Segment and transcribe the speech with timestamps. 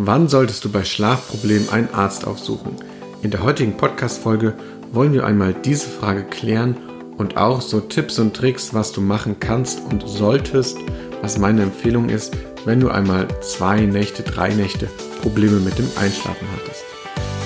[0.00, 2.76] Wann solltest du bei Schlafproblemen einen Arzt aufsuchen?
[3.22, 4.54] In der heutigen Podcast-Folge
[4.92, 6.76] wollen wir einmal diese Frage klären
[7.16, 10.78] und auch so Tipps und Tricks, was du machen kannst und solltest,
[11.20, 14.88] was meine Empfehlung ist, wenn du einmal zwei Nächte, drei Nächte
[15.20, 16.84] Probleme mit dem Einschlafen hattest.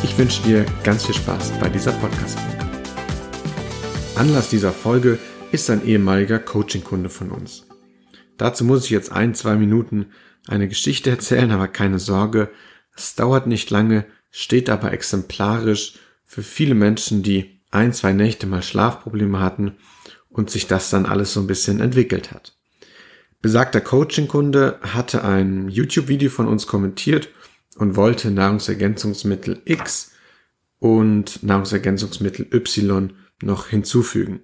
[0.02, 2.66] Ich wünsche dir ganz viel Spaß bei dieser Podcast-Folge.
[4.16, 5.18] Anlass dieser Folge
[5.52, 7.64] ist ein ehemaliger Coaching-Kunde von uns.
[8.36, 10.08] Dazu muss ich jetzt ein, zwei Minuten
[10.46, 12.50] eine Geschichte erzählen, aber keine Sorge,
[12.94, 15.94] es dauert nicht lange, steht aber exemplarisch
[16.24, 19.76] für viele Menschen, die ein, zwei Nächte mal Schlafprobleme hatten
[20.28, 22.56] und sich das dann alles so ein bisschen entwickelt hat.
[23.40, 27.28] Besagter Coaching-Kunde hatte ein YouTube-Video von uns kommentiert
[27.76, 30.12] und wollte Nahrungsergänzungsmittel X
[30.78, 34.40] und Nahrungsergänzungsmittel Y noch hinzufügen,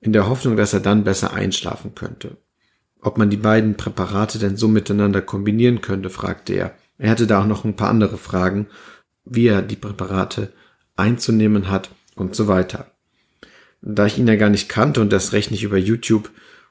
[0.00, 2.36] in der Hoffnung, dass er dann besser einschlafen könnte.
[3.00, 6.74] Ob man die beiden Präparate denn so miteinander kombinieren könnte, fragte er.
[6.98, 8.66] Er hatte da auch noch ein paar andere Fragen,
[9.24, 10.52] wie er die Präparate
[10.96, 12.90] einzunehmen hat und so weiter.
[13.80, 16.30] Da ich ihn ja gar nicht kannte und das recht nicht über YouTube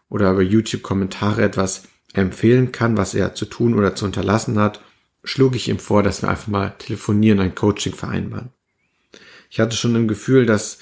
[0.10, 4.82] oder über YouTube-Kommentare etwas empfehlen kann, was er zu tun oder zu unterlassen hat,
[5.24, 8.50] schlug ich ihm vor, dass wir einfach mal telefonieren, ein Coaching vereinbaren.
[9.50, 10.80] Ich hatte schon im Gefühl, dass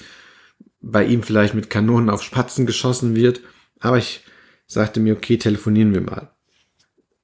[0.80, 3.40] bei ihm vielleicht mit Kanonen auf Spatzen geschossen wird,
[3.80, 4.22] aber ich
[4.66, 6.30] sagte mir, okay, telefonieren wir mal.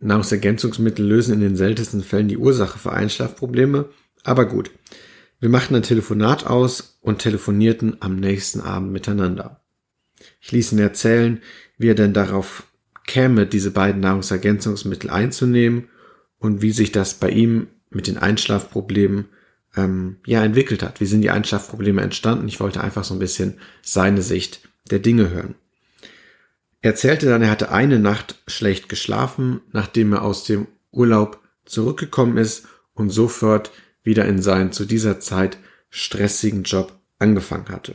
[0.01, 3.89] Nahrungsergänzungsmittel lösen in den seltensten Fällen die Ursache für Einschlafprobleme,
[4.25, 4.71] aber gut.
[5.41, 9.61] Wir machten ein Telefonat aus und telefonierten am nächsten Abend miteinander.
[10.41, 11.41] Ich ließ ihn erzählen,
[11.79, 12.65] wie er denn darauf
[13.07, 15.89] käme, diese beiden Nahrungsergänzungsmittel einzunehmen
[16.39, 19.27] und wie sich das bei ihm mit den Einschlafproblemen
[19.77, 21.01] ähm, ja entwickelt hat.
[21.01, 22.49] Wie sind die Einschlafprobleme entstanden?
[22.49, 25.55] Ich wollte einfach so ein bisschen seine Sicht der Dinge hören.
[26.83, 32.37] Er erzählte dann, er hatte eine Nacht schlecht geschlafen, nachdem er aus dem Urlaub zurückgekommen
[32.37, 33.71] ist und sofort
[34.03, 35.59] wieder in seinen zu dieser Zeit
[35.91, 37.95] stressigen Job angefangen hatte.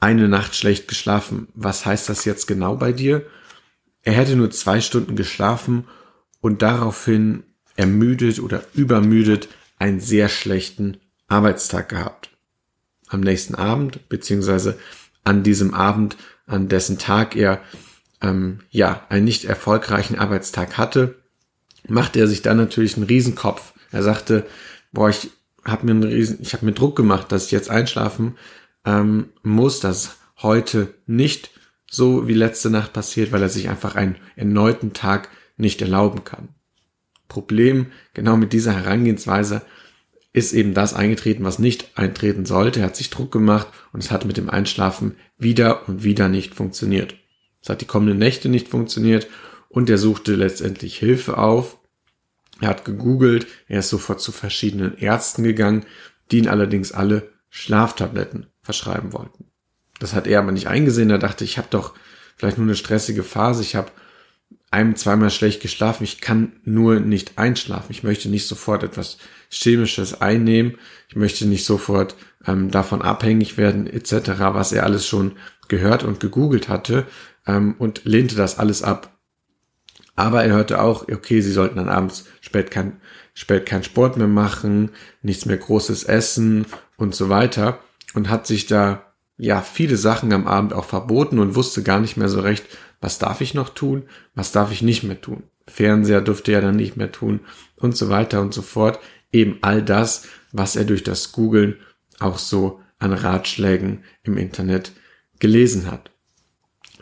[0.00, 1.48] Eine Nacht schlecht geschlafen.
[1.54, 3.26] Was heißt das jetzt genau bei dir?
[4.02, 5.84] Er hätte nur zwei Stunden geschlafen
[6.40, 7.42] und daraufhin
[7.76, 9.48] ermüdet oder übermüdet
[9.78, 10.98] einen sehr schlechten
[11.28, 12.30] Arbeitstag gehabt.
[13.08, 14.78] Am nächsten Abend, beziehungsweise
[15.22, 16.16] an diesem Abend,
[16.46, 17.60] an dessen Tag er
[18.22, 21.16] ähm, ja, einen nicht erfolgreichen Arbeitstag hatte,
[21.88, 23.72] machte er sich dann natürlich einen Riesenkopf.
[23.92, 24.46] Er sagte,
[24.92, 25.30] boah, ich
[25.64, 28.36] habe mir einen Riesen, ich habe mir Druck gemacht, dass ich jetzt einschlafen
[28.84, 31.50] ähm, muss, dass heute nicht
[31.90, 36.48] so wie letzte Nacht passiert, weil er sich einfach einen erneuten Tag nicht erlauben kann.
[37.28, 39.62] Problem genau mit dieser Herangehensweise
[40.32, 42.80] ist eben das eingetreten, was nicht eintreten sollte.
[42.80, 46.54] Er hat sich Druck gemacht und es hat mit dem Einschlafen wieder und wieder nicht
[46.54, 47.14] funktioniert.
[47.66, 49.26] Es hat die kommenden Nächte nicht funktioniert
[49.68, 51.78] und er suchte letztendlich Hilfe auf.
[52.60, 55.84] Er hat gegoogelt, er ist sofort zu verschiedenen Ärzten gegangen,
[56.30, 59.46] die ihn allerdings alle Schlaftabletten verschreiben wollten.
[59.98, 61.10] Das hat er aber nicht eingesehen.
[61.10, 61.94] Er dachte, ich habe doch
[62.36, 63.90] vielleicht nur eine stressige Phase, ich habe
[64.70, 67.90] einem zweimal schlecht geschlafen, ich kann nur nicht einschlafen.
[67.90, 69.18] Ich möchte nicht sofort etwas
[69.50, 70.78] Chemisches einnehmen,
[71.08, 72.14] ich möchte nicht sofort
[72.46, 75.32] ähm, davon abhängig werden, etc., was er alles schon
[75.66, 77.06] gehört und gegoogelt hatte
[77.46, 79.16] ähm, und lehnte das alles ab.
[80.14, 83.00] Aber er hörte auch, okay, sie sollten dann abends spät kein,
[83.34, 84.90] spät kein Sport mehr machen,
[85.22, 87.80] nichts mehr Großes essen und so weiter
[88.14, 92.16] und hat sich da ja viele Sachen am Abend auch verboten und wusste gar nicht
[92.16, 92.64] mehr so recht,
[93.00, 95.42] was darf ich noch tun, was darf ich nicht mehr tun.
[95.66, 97.40] Fernseher durfte er dann nicht mehr tun
[97.76, 98.98] und so weiter und so fort.
[99.32, 101.76] Eben all das, was er durch das Googlen
[102.18, 104.92] auch so an Ratschlägen im Internet
[105.38, 106.10] gelesen hat.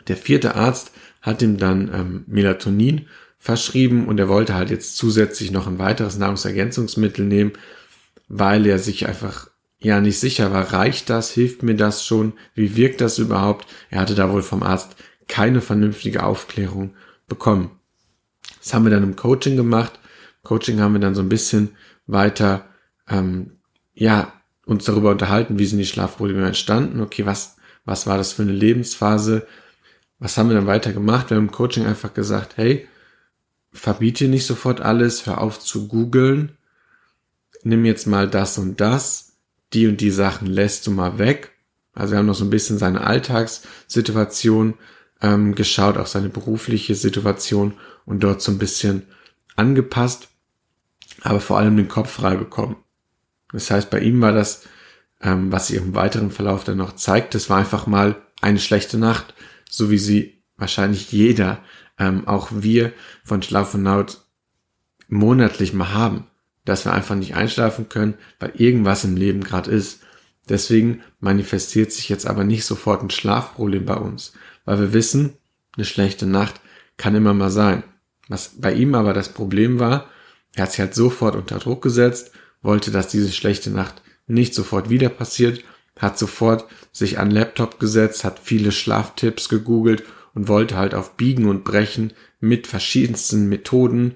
[0.07, 3.07] Der vierte Arzt hat ihm dann ähm, Melatonin
[3.39, 7.53] verschrieben und er wollte halt jetzt zusätzlich noch ein weiteres Nahrungsergänzungsmittel nehmen,
[8.27, 9.49] weil er sich einfach
[9.79, 13.67] ja nicht sicher war, reicht das, hilft mir das schon, wie wirkt das überhaupt?
[13.89, 14.95] Er hatte da wohl vom Arzt
[15.27, 16.95] keine vernünftige Aufklärung
[17.27, 17.71] bekommen.
[18.59, 19.99] Das haben wir dann im Coaching gemacht.
[20.43, 21.75] Coaching haben wir dann so ein bisschen
[22.07, 22.65] weiter,
[23.07, 23.57] ähm,
[23.93, 24.33] ja,
[24.65, 28.51] uns darüber unterhalten, wie sind die Schlafprobleme entstanden, okay, was, was war das für eine
[28.51, 29.45] Lebensphase,
[30.25, 31.29] was haben wir dann weiter gemacht?
[31.29, 32.87] Wir haben im Coaching einfach gesagt, hey,
[33.71, 36.57] verbiete nicht sofort alles, hör auf zu googeln,
[37.61, 39.33] nimm jetzt mal das und das,
[39.71, 41.51] die und die Sachen lässt du mal weg.
[41.93, 44.73] Also wir haben noch so ein bisschen seine Alltagssituation
[45.21, 47.75] ähm, geschaut, auch seine berufliche Situation
[48.07, 49.03] und dort so ein bisschen
[49.55, 50.29] angepasst,
[51.21, 52.77] aber vor allem den Kopf frei bekommen.
[53.51, 54.63] Das heißt, bei ihm war das,
[55.21, 58.97] ähm, was sich im weiteren Verlauf dann noch zeigt, das war einfach mal eine schlechte
[58.97, 59.35] Nacht
[59.75, 61.59] so wie sie wahrscheinlich jeder,
[61.97, 62.93] ähm, auch wir
[63.23, 64.25] von Schlaf und Naut
[65.07, 66.27] monatlich mal haben.
[66.65, 70.01] dass wir einfach nicht einschlafen können, weil irgendwas im Leben gerade ist.
[70.49, 74.33] Deswegen manifestiert sich jetzt aber nicht sofort ein Schlafproblem bei uns,
[74.65, 75.33] weil wir wissen,
[75.75, 76.59] eine schlechte Nacht
[76.97, 77.83] kann immer mal sein.
[78.27, 80.09] Was bei ihm aber das Problem war,
[80.55, 82.31] er hat sich halt sofort unter Druck gesetzt,
[82.61, 85.63] wollte, dass diese schlechte Nacht nicht sofort wieder passiert,
[85.97, 90.03] hat sofort sich an Laptop gesetzt, hat viele Schlaftipps gegoogelt
[90.33, 94.15] und wollte halt auf Biegen und Brechen mit verschiedensten Methoden,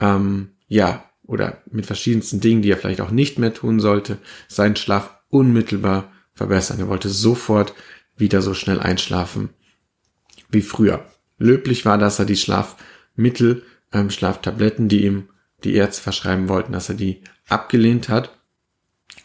[0.00, 4.76] ähm, ja, oder mit verschiedensten Dingen, die er vielleicht auch nicht mehr tun sollte, seinen
[4.76, 6.78] Schlaf unmittelbar verbessern.
[6.78, 7.74] Er wollte sofort
[8.16, 9.50] wieder so schnell einschlafen
[10.48, 11.04] wie früher.
[11.38, 15.28] Löblich war, dass er die Schlafmittel, ähm, Schlaftabletten, die ihm
[15.64, 18.35] die Ärzte verschreiben wollten, dass er die abgelehnt hat,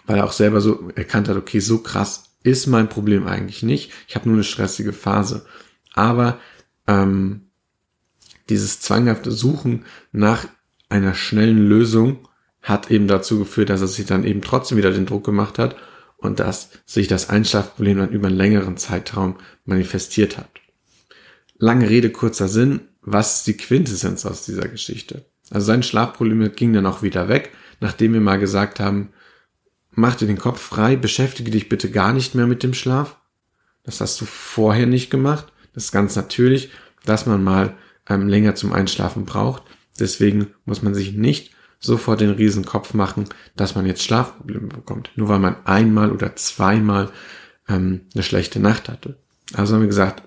[0.06, 3.92] weil er auch selber so erkannt hat, okay, so krass ist mein Problem eigentlich nicht.
[4.08, 5.46] Ich habe nur eine stressige Phase.
[5.94, 6.40] Aber
[6.88, 7.48] ähm,
[8.50, 10.48] dieses zwanghafte Suchen nach
[10.90, 12.28] einer schnellen Lösung
[12.62, 15.76] hat eben dazu geführt, dass er sich dann eben trotzdem wieder den Druck gemacht hat
[16.18, 20.50] und dass sich das Einschlafproblem dann über einen längeren Zeitraum manifestiert hat.
[21.58, 22.82] Lange Rede, kurzer Sinn.
[23.02, 25.26] Was ist die Quintessenz aus dieser Geschichte?
[25.50, 29.10] Also sein Schlafproblem ging dann auch wieder weg, nachdem wir mal gesagt haben,
[29.92, 33.18] mach dir den Kopf frei, beschäftige dich bitte gar nicht mehr mit dem Schlaf.
[33.84, 35.52] Das hast du vorher nicht gemacht.
[35.74, 36.70] Das ist ganz natürlich,
[37.06, 37.76] dass man mal
[38.10, 39.64] ähm, länger zum Einschlafen braucht.
[40.00, 45.12] Deswegen muss man sich nicht sofort den riesen Kopf machen, dass man jetzt Schlafprobleme bekommt.
[45.16, 47.10] Nur weil man einmal oder zweimal
[47.68, 49.18] ähm, eine schlechte Nacht hatte.
[49.54, 50.24] Also haben wir gesagt,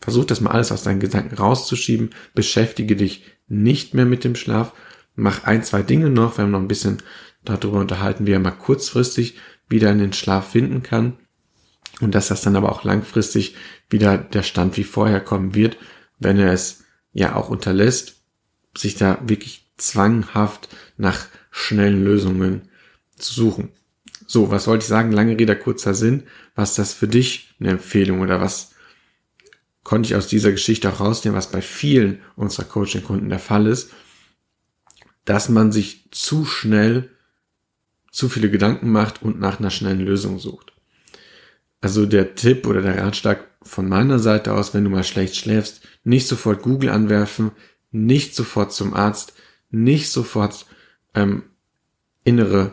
[0.00, 4.72] versuch das mal alles aus deinen Gedanken rauszuschieben, beschäftige dich nicht mehr mit dem Schlaf,
[5.14, 7.02] mach ein, zwei Dinge noch, wir haben noch ein bisschen
[7.44, 9.38] darüber unterhalten, wie er mal kurzfristig
[9.68, 11.14] wieder in den Schlaf finden kann
[12.00, 13.54] und dass das dann aber auch langfristig
[13.88, 15.76] wieder der Stand wie vorher kommen wird,
[16.18, 18.16] wenn er es ja auch unterlässt,
[18.76, 22.62] sich da wirklich zwanghaft nach schnellen Lösungen
[23.16, 23.70] zu suchen.
[24.26, 25.12] So, was wollte ich sagen?
[25.12, 26.24] Lange Rede, kurzer Sinn.
[26.54, 28.72] Was ist das für dich eine Empfehlung oder was
[29.84, 33.90] konnte ich aus dieser Geschichte auch rausnehmen, was bei vielen unserer Coaching-Kunden der Fall ist,
[35.24, 37.10] dass man sich zu schnell
[38.10, 40.72] zu viele Gedanken macht und nach einer schnellen Lösung sucht.
[41.80, 45.82] Also der Tipp oder der Ratschlag von meiner Seite aus, wenn du mal schlecht schläfst,
[46.04, 47.50] nicht sofort Google anwerfen,
[47.90, 49.34] nicht sofort zum Arzt,
[49.70, 50.66] nicht sofort
[51.14, 51.44] ähm,
[52.22, 52.72] innere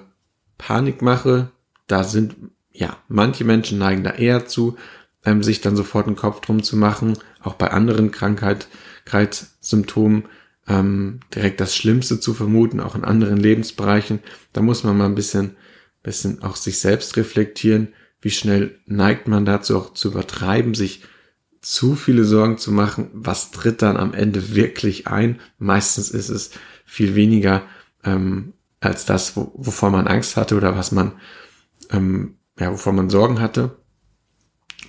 [0.58, 1.52] Panik mache.
[1.88, 2.36] Da sind,
[2.72, 4.78] ja, manche Menschen neigen da eher zu,
[5.26, 8.68] ähm, sich dann sofort einen Kopf drum zu machen, auch bei anderen Krankheit,
[9.06, 10.26] Krankheitssymptomen
[10.68, 14.20] ähm, direkt das Schlimmste zu vermuten, auch in anderen Lebensbereichen.
[14.54, 15.56] Da muss man mal ein bisschen,
[16.04, 17.90] bisschen auch sich selbst reflektieren.
[18.22, 21.04] Wie schnell neigt man dazu auch zu übertreiben, sich
[21.62, 23.10] zu viele Sorgen zu machen?
[23.14, 25.40] Was tritt dann am Ende wirklich ein?
[25.58, 26.52] Meistens ist es
[26.86, 27.64] viel weniger
[28.04, 31.14] ähm, als das, wo, wovor man Angst hatte oder was man,
[31.92, 33.78] ähm, ja, wovor man Sorgen hatte.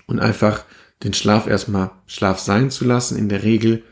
[0.06, 0.64] Und einfach
[1.02, 3.16] den Schlaf erstmal Schlaf sein zu lassen.
[3.16, 3.84] In der Regel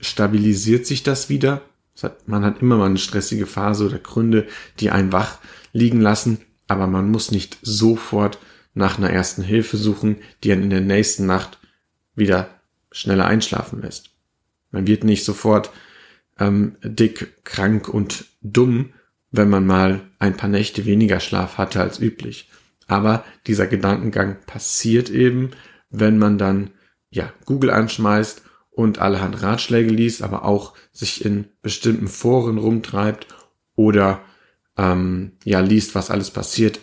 [0.00, 1.62] stabilisiert sich das wieder.
[2.26, 4.46] man hat immer mal eine stressige Phase oder Gründe,
[4.80, 5.38] die einen wach
[5.72, 8.38] liegen lassen, aber man muss nicht sofort
[8.74, 11.58] nach einer ersten Hilfe suchen, die einen in der nächsten Nacht
[12.14, 12.48] wieder
[12.92, 14.10] schneller einschlafen lässt.
[14.70, 15.70] Man wird nicht sofort
[16.38, 18.92] ähm, dick, krank und dumm,
[19.30, 22.48] wenn man mal ein paar Nächte weniger Schlaf hatte als üblich.
[22.86, 25.50] Aber dieser Gedankengang passiert eben,
[25.90, 26.70] wenn man dann
[27.10, 28.42] ja Google anschmeißt
[28.78, 33.26] und allerhand Ratschläge liest, aber auch sich in bestimmten Foren rumtreibt
[33.74, 34.20] oder
[34.76, 36.78] ähm, ja liest, was alles passiert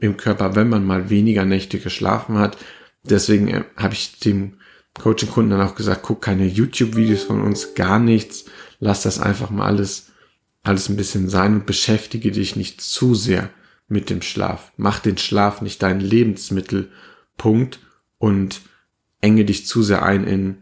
[0.00, 2.58] im Körper, wenn man mal weniger Nächte geschlafen hat.
[3.04, 4.58] Deswegen äh, habe ich dem
[4.92, 8.44] Coaching-Kunden dann auch gesagt, guck keine YouTube-Videos von uns, gar nichts.
[8.78, 10.12] Lass das einfach mal alles,
[10.62, 13.48] alles ein bisschen sein und beschäftige dich nicht zu sehr
[13.88, 14.72] mit dem Schlaf.
[14.76, 17.78] Mach den Schlaf nicht dein Lebensmittelpunkt
[18.18, 18.60] und
[19.22, 20.58] enge dich zu sehr ein in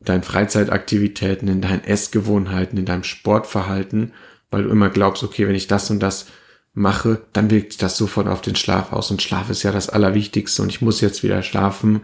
[0.00, 4.12] deinen Freizeitaktivitäten, in deinen Essgewohnheiten, in deinem Sportverhalten,
[4.50, 6.26] weil du immer glaubst, okay, wenn ich das und das
[6.72, 9.10] mache, dann wirkt das sofort auf den Schlaf aus.
[9.10, 10.62] Und Schlaf ist ja das Allerwichtigste.
[10.62, 12.02] Und ich muss jetzt wieder schlafen.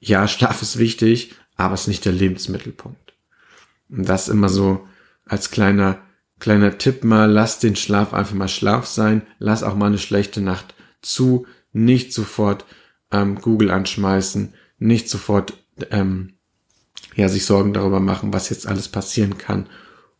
[0.00, 3.14] Ja, Schlaf ist wichtig, aber es ist nicht der Lebensmittelpunkt.
[3.88, 4.86] Und das immer so
[5.26, 5.98] als kleiner,
[6.38, 10.40] kleiner Tipp mal, lass den Schlaf einfach mal Schlaf sein, lass auch mal eine schlechte
[10.40, 12.64] Nacht zu, nicht sofort
[13.10, 15.54] ähm, Google anschmeißen, nicht sofort
[15.90, 16.34] ähm,
[17.14, 19.68] ja, sich Sorgen darüber machen, was jetzt alles passieren kann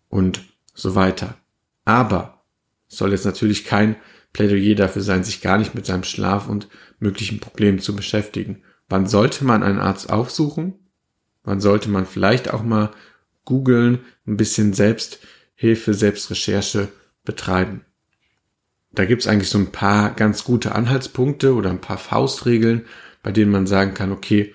[0.09, 0.43] und
[0.75, 1.37] so weiter.
[1.85, 2.45] Aber
[2.89, 3.97] soll jetzt natürlich kein
[4.33, 8.63] Plädoyer dafür sein, sich gar nicht mit seinem Schlaf und möglichen Problemen zu beschäftigen.
[8.89, 10.75] Wann sollte man einen Arzt aufsuchen?
[11.43, 12.91] Wann sollte man vielleicht auch mal
[13.45, 16.89] googeln, ein bisschen Selbsthilfe, Selbstrecherche
[17.25, 17.85] betreiben.
[18.93, 22.87] Da gibt's eigentlich so ein paar ganz gute Anhaltspunkte oder ein paar Faustregeln,
[23.23, 24.55] bei denen man sagen kann, okay,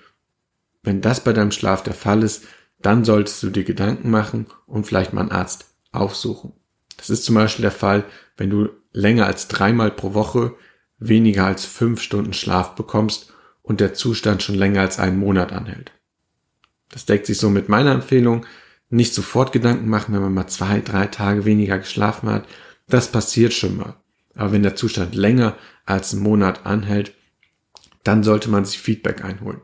[0.82, 2.44] wenn das bei deinem Schlaf der Fall ist,
[2.80, 6.52] dann solltest du dir Gedanken machen und vielleicht mal einen Arzt aufsuchen.
[6.96, 8.04] Das ist zum Beispiel der Fall,
[8.36, 10.54] wenn du länger als dreimal pro Woche
[10.98, 13.32] weniger als fünf Stunden Schlaf bekommst
[13.62, 15.92] und der Zustand schon länger als einen Monat anhält.
[16.90, 18.46] Das deckt sich so mit meiner Empfehlung.
[18.88, 22.46] Nicht sofort Gedanken machen, wenn man mal zwei, drei Tage weniger geschlafen hat.
[22.88, 23.94] Das passiert schon mal.
[24.34, 25.56] Aber wenn der Zustand länger
[25.86, 27.14] als einen Monat anhält,
[28.02, 29.60] dann sollte man sich Feedback einholen.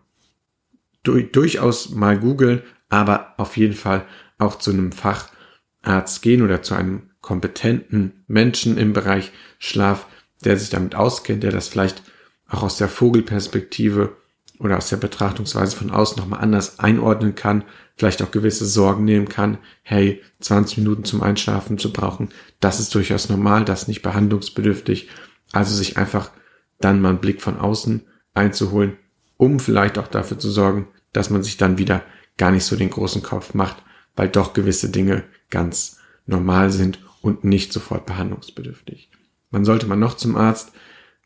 [1.06, 4.04] Du durchaus mal googeln, aber auf jeden Fall
[4.38, 10.06] auch zu einem Facharzt gehen oder zu einem kompetenten Menschen im Bereich Schlaf,
[10.44, 12.02] der sich damit auskennt, der das vielleicht
[12.48, 14.16] auch aus der Vogelperspektive
[14.58, 17.62] oder aus der Betrachtungsweise von außen nochmal anders einordnen kann,
[17.96, 22.92] vielleicht auch gewisse Sorgen nehmen kann, hey, 20 Minuten zum Einschlafen zu brauchen, das ist
[22.96, 25.08] durchaus normal, das ist nicht behandlungsbedürftig.
[25.52, 26.32] Also sich einfach
[26.80, 28.02] dann mal einen Blick von außen
[28.34, 28.96] einzuholen,
[29.36, 32.02] um vielleicht auch dafür zu sorgen, dass man sich dann wieder
[32.36, 33.76] gar nicht so den großen Kopf macht,
[34.14, 39.10] weil doch gewisse Dinge ganz normal sind und nicht sofort behandlungsbedürftig.
[39.50, 40.72] Man sollte man noch zum Arzt,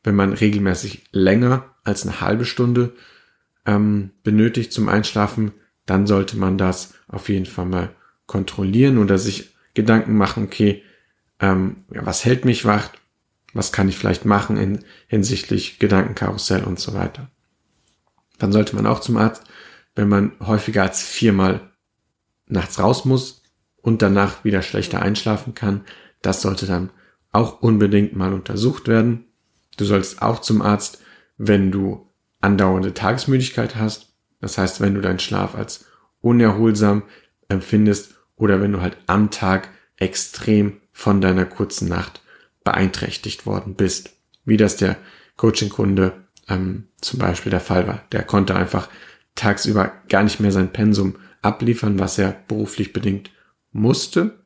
[0.05, 2.95] wenn man regelmäßig länger als eine halbe Stunde
[3.67, 5.53] ähm, benötigt zum Einschlafen,
[5.87, 7.91] dann sollte man das auf jeden Fall mal
[8.27, 10.85] kontrollieren oder sich Gedanken machen, okay,
[11.41, 12.91] ähm, was hält mich wach,
[13.53, 17.29] was kann ich vielleicht machen in, hinsichtlich Gedankenkarussell und so weiter.
[18.39, 19.45] Dann sollte man auch zum Arzt,
[20.01, 21.61] wenn man häufiger als viermal
[22.47, 23.43] nachts raus muss
[23.77, 25.83] und danach wieder schlechter einschlafen kann.
[26.23, 26.91] Das sollte dann
[27.33, 29.27] auch unbedingt mal untersucht werden.
[29.77, 31.03] Du sollst auch zum Arzt,
[31.37, 34.15] wenn du andauernde Tagesmüdigkeit hast.
[34.41, 35.85] Das heißt, wenn du deinen Schlaf als
[36.23, 37.03] unerholsam
[37.49, 42.23] empfindest oder wenn du halt am Tag extrem von deiner kurzen Nacht
[42.65, 44.17] beeinträchtigt worden bist.
[44.47, 44.97] Wie das der
[45.37, 48.03] Coaching-Kunde ähm, zum Beispiel der Fall war.
[48.13, 48.89] Der konnte einfach
[49.41, 53.31] tagsüber gar nicht mehr sein Pensum abliefern, was er beruflich bedingt
[53.73, 54.45] musste.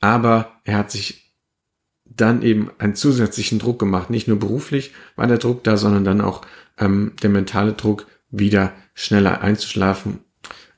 [0.00, 1.32] Aber er hat sich
[2.04, 4.10] dann eben einen zusätzlichen Druck gemacht.
[4.10, 6.42] Nicht nur beruflich war der Druck da, sondern dann auch
[6.78, 10.20] ähm, der mentale Druck, wieder schneller einzuschlafen,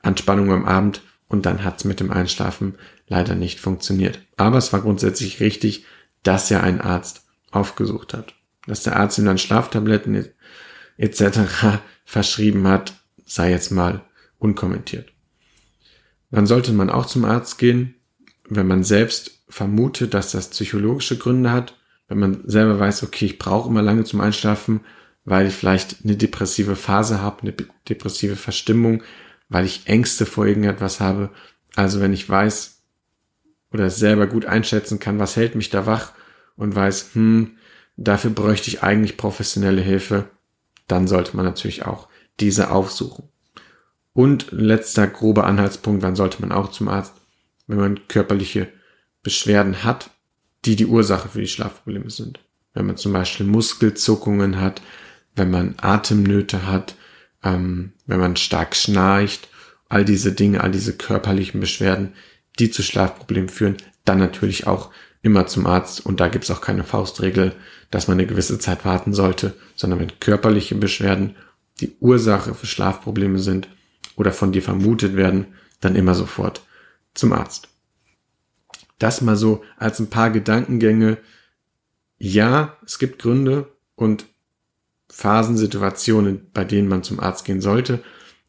[0.01, 2.75] Anspannung am Abend und dann hat es mit dem Einschlafen
[3.07, 4.19] leider nicht funktioniert.
[4.35, 5.85] Aber es war grundsätzlich richtig,
[6.23, 8.33] dass er einen Arzt aufgesucht hat.
[8.67, 10.25] Dass der Arzt ihm dann Schlaftabletten
[10.97, 11.39] etc.
[12.05, 12.93] verschrieben hat,
[13.25, 14.01] sei jetzt mal
[14.39, 15.11] unkommentiert.
[16.31, 17.95] Dann sollte man auch zum Arzt gehen,
[18.47, 21.77] wenn man selbst vermutet, dass das psychologische Gründe hat,
[22.07, 24.81] wenn man selber weiß, okay, ich brauche immer lange zum Einschlafen,
[25.23, 27.53] weil ich vielleicht eine depressive Phase habe, eine
[27.89, 29.01] depressive Verstimmung,
[29.49, 31.31] weil ich Ängste vor irgendetwas habe.
[31.75, 32.83] Also wenn ich weiß
[33.71, 36.13] oder selber gut einschätzen kann, was hält mich da wach
[36.55, 37.57] und weiß, hm,
[37.97, 40.29] dafür bräuchte ich eigentlich professionelle Hilfe,
[40.87, 42.07] dann sollte man natürlich auch
[42.39, 43.29] diese aufsuchen.
[44.13, 47.13] Und letzter grober Anhaltspunkt, wann sollte man auch zum Arzt,
[47.67, 48.69] wenn man körperliche
[49.23, 50.09] Beschwerden hat,
[50.65, 52.39] die die Ursache für die Schlafprobleme sind.
[52.73, 54.81] Wenn man zum Beispiel Muskelzuckungen hat,
[55.35, 56.95] wenn man Atemnöte hat,
[57.43, 59.49] ähm, wenn man stark schnarcht,
[59.89, 62.13] all diese Dinge, all diese körperlichen Beschwerden,
[62.59, 66.05] die zu Schlafproblemen führen, dann natürlich auch immer zum Arzt.
[66.05, 67.53] Und da gibt's auch keine Faustregel,
[67.91, 71.35] dass man eine gewisse Zeit warten sollte, sondern wenn körperliche Beschwerden
[71.81, 73.67] die Ursache für Schlafprobleme sind
[74.15, 75.47] oder von dir vermutet werden,
[75.81, 76.65] dann immer sofort
[77.13, 77.69] zum Arzt.
[78.99, 81.17] Das mal so als ein paar Gedankengänge.
[82.17, 84.25] Ja, es gibt Gründe und
[85.09, 88.03] Phasen, Situationen, bei denen man zum Arzt gehen sollte,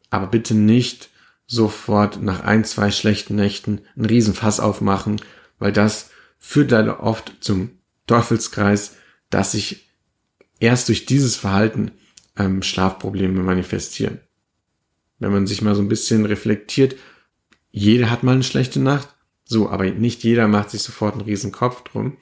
[0.09, 1.09] aber bitte nicht
[1.45, 5.21] sofort nach ein, zwei schlechten Nächten einen Riesenfass aufmachen,
[5.59, 7.71] weil das führt leider oft zum
[8.05, 8.95] Teufelskreis,
[9.29, 9.89] dass sich
[10.59, 11.91] erst durch dieses Verhalten
[12.37, 14.19] ähm, Schlafprobleme manifestieren.
[15.19, 16.95] Wenn man sich mal so ein bisschen reflektiert,
[17.71, 19.09] jeder hat mal eine schlechte Nacht,
[19.45, 22.17] so, aber nicht jeder macht sich sofort einen riesen Kopf drum.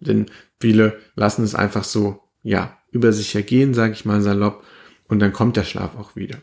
[0.00, 0.26] Denn
[0.60, 4.64] viele lassen es einfach so, ja, über sich ergehen, sage ich mal salopp,
[5.08, 6.38] und dann kommt der Schlaf auch wieder.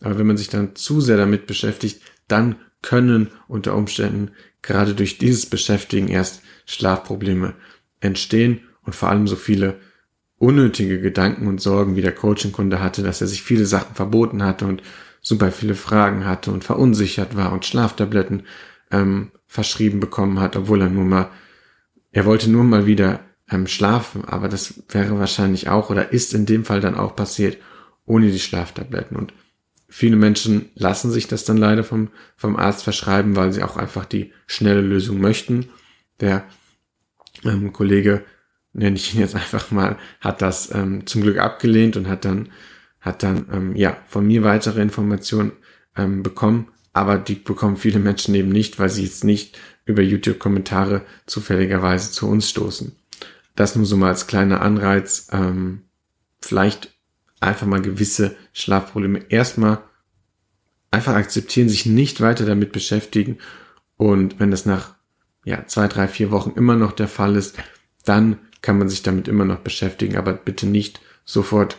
[0.00, 4.32] Aber wenn man sich dann zu sehr damit beschäftigt, dann können unter Umständen
[4.62, 7.54] gerade durch dieses Beschäftigen erst Schlafprobleme
[8.00, 9.80] entstehen und vor allem so viele
[10.44, 14.66] unnötige Gedanken und Sorgen, wie der Coaching-Kunde hatte, dass er sich viele Sachen verboten hatte
[14.66, 14.82] und
[15.20, 18.42] super viele Fragen hatte und verunsichert war und Schlaftabletten
[18.90, 21.30] ähm, verschrieben bekommen hat, obwohl er nur mal,
[22.12, 23.20] er wollte nur mal wieder
[23.50, 27.56] ähm, schlafen, aber das wäre wahrscheinlich auch oder ist in dem Fall dann auch passiert
[28.04, 29.16] ohne die Schlaftabletten.
[29.16, 29.32] Und
[29.88, 34.04] viele Menschen lassen sich das dann leider vom, vom Arzt verschreiben, weil sie auch einfach
[34.04, 35.70] die schnelle Lösung möchten.
[36.20, 36.44] Der
[37.44, 38.24] ähm, Kollege,
[38.74, 42.50] nenne ich ihn jetzt einfach mal, hat das ähm, zum Glück abgelehnt und hat dann,
[43.00, 45.52] hat dann ähm, ja von mir weitere Informationen
[45.96, 46.68] ähm, bekommen.
[46.92, 52.28] Aber die bekommen viele Menschen eben nicht, weil sie jetzt nicht über YouTube-Kommentare zufälligerweise zu
[52.28, 52.94] uns stoßen.
[53.56, 55.82] Das nur so mal als kleiner Anreiz, ähm,
[56.40, 56.92] vielleicht
[57.40, 59.82] einfach mal gewisse Schlafprobleme erstmal
[60.90, 63.38] einfach akzeptieren, sich nicht weiter damit beschäftigen
[63.96, 64.94] und wenn das nach
[65.44, 67.56] ja, zwei, drei, vier Wochen immer noch der Fall ist,
[68.04, 71.76] dann kann man sich damit immer noch beschäftigen, aber bitte nicht sofort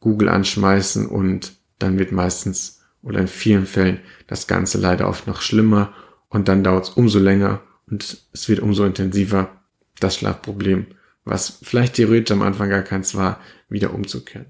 [0.00, 5.40] Google anschmeißen und dann wird meistens oder in vielen Fällen das Ganze leider oft noch
[5.40, 5.94] schlimmer
[6.28, 9.62] und dann dauert es umso länger und es wird umso intensiver,
[9.98, 10.88] das Schlafproblem,
[11.24, 13.40] was vielleicht theoretisch am Anfang gar keins war,
[13.70, 14.46] wieder umzukehren.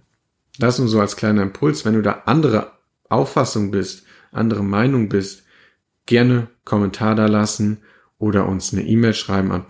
[0.58, 2.72] Das nur so als kleiner Impuls, wenn du da andere
[3.08, 5.44] Auffassung bist, andere Meinung bist,
[6.06, 7.82] gerne Kommentar da lassen
[8.18, 9.68] oder uns eine E-Mail schreiben an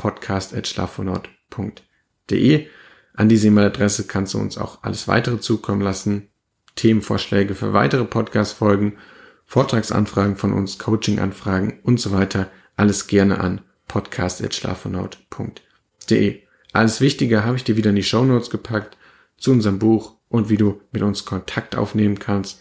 [2.27, 2.69] podcast.schlafonaut.de.
[3.15, 6.29] An diese E-Mail-Adresse kannst du uns auch alles weitere zukommen lassen.
[6.75, 8.99] Themenvorschläge für weitere Podcast-Folgen,
[9.47, 12.51] Vortragsanfragen von uns, Coaching-Anfragen und so weiter.
[12.77, 16.43] Alles gerne an podcast.schlafonaut.de.
[16.73, 18.97] Alles Wichtige habe ich dir wieder in die Show Notes gepackt
[19.39, 22.61] zu unserem Buch und wie du mit uns Kontakt aufnehmen kannst.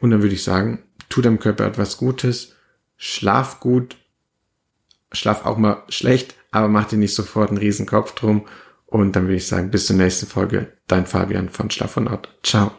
[0.00, 2.54] Und dann würde ich sagen, tu deinem Körper etwas Gutes,
[2.96, 3.96] schlaf gut,
[5.10, 8.46] schlaf auch mal schlecht, aber mach dir nicht sofort einen riesen Kopf drum.
[8.90, 10.72] Und dann würde ich sagen, bis zur nächsten Folge.
[10.88, 12.28] Dein Fabian von Schlaf und Ort.
[12.42, 12.72] Ciao.